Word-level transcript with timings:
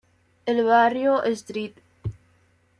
El 0.47 0.63
barrio 0.65 1.21
St. 1.27 1.75